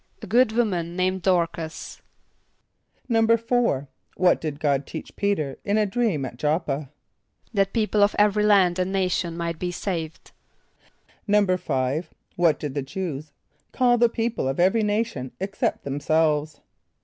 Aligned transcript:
=A 0.23 0.25
good 0.25 0.51
woman 0.53 0.95
named 0.95 1.21
Dôr´cas.= 1.21 2.01
=4.= 3.07 3.87
What 4.15 4.41
did 4.41 4.59
God 4.59 4.87
teach 4.87 5.15
P[=e]´t[~e]r 5.15 5.57
in 5.63 5.77
a 5.77 5.85
dream 5.85 6.25
at 6.25 6.37
J[)o]p´p[.a]? 6.37 6.89
=That 7.53 7.71
people 7.71 8.01
of 8.01 8.15
every 8.17 8.43
land 8.43 8.79
and 8.79 8.91
nation 8.91 9.37
might 9.37 9.59
be 9.59 9.69
saved.= 9.71 10.31
=5.= 11.29 12.05
What 12.35 12.59
did 12.59 12.73
the 12.73 12.81
Jew[s+] 12.81 13.31
call 13.71 13.99
the 13.99 14.09
people 14.09 14.47
of 14.47 14.59
every 14.59 14.81
nation 14.81 15.33
except 15.39 15.83
themselves? 15.83 16.61